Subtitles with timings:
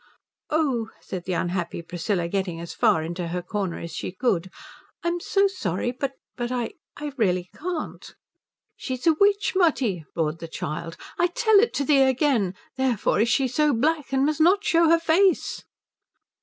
[0.49, 4.49] "Oh," said the unhappy Priscilla, getting as far into her corner as she could,
[5.03, 8.11] "I'm so sorry but I but I really can't."
[8.75, 13.29] "She's a witch, Mutti!" roared the child, "I tell it to thee again therefore is
[13.29, 15.65] she so black, and must not show her face!"